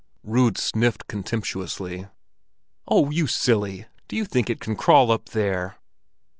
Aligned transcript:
Rud 0.23 0.57
sniffed 0.57 1.05
contemptuously. 1.05 2.07
"Oh, 2.87 3.11
you 3.11 3.27
silly! 3.27 3.85
Do 4.07 4.15
you 4.15 4.25
think 4.25 4.49
it 4.49 4.59
can 4.59 4.75
crawl 4.75 5.11
up 5.11 5.29
there?" 5.29 5.75